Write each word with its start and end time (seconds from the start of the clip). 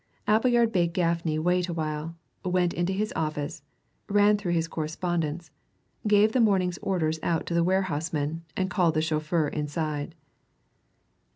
Appleyard 0.25 0.71
bade 0.71 0.93
Gaffney 0.95 1.37
wait 1.37 1.67
a 1.69 1.73
while, 1.73 2.15
went 2.43 2.73
into 2.73 2.91
his 2.91 3.13
office, 3.15 3.61
ran 4.09 4.35
through 4.35 4.53
his 4.53 4.67
correspondence, 4.67 5.51
gave 6.07 6.31
the 6.31 6.39
morning's 6.39 6.79
orders 6.79 7.19
out 7.21 7.45
to 7.45 7.53
the 7.53 7.63
warehouseman, 7.63 8.43
and 8.57 8.71
called 8.71 8.95
the 8.95 9.01
chauffeur 9.03 9.47
inside. 9.49 10.15